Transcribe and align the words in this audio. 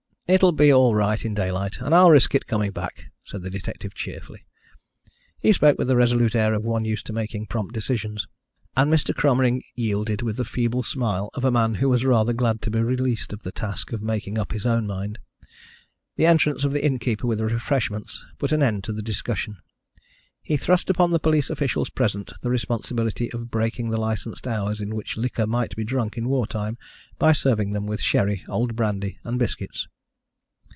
"It 0.27 0.41
will 0.41 0.53
be 0.53 0.71
all 0.71 0.95
right 0.95 1.25
in 1.25 1.33
daylight, 1.33 1.81
and 1.81 1.93
I'll 1.93 2.09
risk 2.09 2.33
it 2.33 2.47
coming 2.47 2.71
back," 2.71 3.11
said 3.25 3.41
the 3.41 3.49
detective 3.49 3.93
cheerfully. 3.93 4.45
He 5.41 5.51
spoke 5.51 5.77
with 5.77 5.89
the 5.89 5.97
resolute 5.97 6.37
air 6.37 6.53
of 6.53 6.63
one 6.63 6.85
used 6.85 7.05
to 7.07 7.11
making 7.11 7.47
prompt 7.47 7.73
decisions, 7.73 8.27
and 8.77 8.89
Mr. 8.89 9.13
Cromering 9.13 9.61
yielded 9.75 10.21
with 10.21 10.37
the 10.37 10.45
feeble 10.45 10.83
smile 10.83 11.31
of 11.33 11.43
a 11.43 11.51
man 11.51 11.73
who 11.83 11.89
was 11.89 12.05
rather 12.05 12.31
glad 12.31 12.61
to 12.61 12.71
be 12.71 12.81
released 12.81 13.33
of 13.33 13.43
the 13.43 13.51
task 13.51 13.91
of 13.91 14.01
making 14.01 14.37
up 14.39 14.53
his 14.53 14.65
own 14.65 14.87
mind. 14.87 15.19
The 16.15 16.27
entrance 16.27 16.63
of 16.63 16.71
the 16.71 16.81
innkeeper 16.85 17.27
with 17.27 17.41
refreshments 17.41 18.23
put 18.37 18.53
an 18.53 18.63
end 18.63 18.85
to 18.85 18.93
the 18.93 19.01
discussion. 19.03 19.57
He 20.41 20.55
thrust 20.55 20.89
upon 20.89 21.11
the 21.11 21.19
police 21.19 21.49
officials 21.49 21.89
present 21.89 22.31
the 22.41 22.49
responsibility 22.49 23.29
of 23.33 23.51
breaking 23.51 23.89
the 23.89 23.99
licensed 23.99 24.47
hours 24.47 24.79
in 24.79 24.95
which 24.95 25.17
liquor 25.17 25.45
might 25.45 25.75
be 25.75 25.83
drunk 25.83 26.17
in 26.17 26.29
war 26.29 26.47
time 26.47 26.77
by 27.19 27.33
serving 27.33 27.73
them 27.73 27.85
with 27.85 27.99
sherry, 27.99 28.45
old 28.47 28.77
brandy, 28.77 29.19
and 29.25 29.37
biscuits. 29.37 29.89